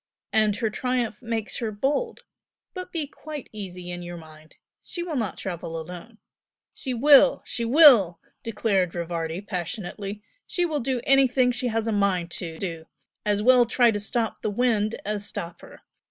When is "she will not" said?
4.83-5.37